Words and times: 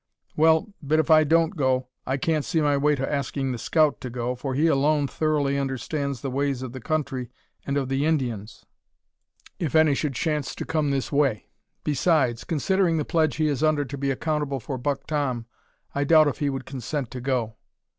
"Well, 0.35 0.73
but 0.81 0.97
if 0.97 1.11
I 1.11 1.23
don't 1.23 1.55
go 1.55 1.89
I 2.07 2.17
can't 2.17 2.43
see 2.43 2.59
my 2.59 2.75
way 2.75 2.95
to 2.95 3.07
asking 3.13 3.51
the 3.51 3.59
scout 3.59 4.01
to 4.01 4.09
go, 4.09 4.33
for 4.33 4.55
he 4.55 4.65
alone 4.65 5.07
thoroughly 5.07 5.59
understands 5.59 6.21
the 6.21 6.31
ways 6.31 6.63
of 6.63 6.71
the 6.73 6.79
country 6.81 7.29
and 7.67 7.77
of 7.77 7.87
the 7.87 8.03
Indians 8.03 8.65
if 9.59 9.75
any 9.75 9.93
should 9.93 10.15
chance 10.15 10.55
to 10.55 10.65
come 10.65 10.89
this 10.89 11.11
way. 11.11 11.49
Besides, 11.83 12.43
considering 12.45 12.97
the 12.97 13.05
pledge 13.05 13.35
he 13.35 13.47
is 13.47 13.61
under 13.61 13.85
to 13.85 13.95
be 13.99 14.09
accountable 14.09 14.59
for 14.59 14.79
Buck 14.79 15.05
Tom, 15.05 15.45
I 15.93 16.03
doubt 16.03 16.27
if 16.27 16.39
he 16.39 16.49
would 16.49 16.65
consent 16.65 17.11
to 17.11 17.21
go." 17.21 17.57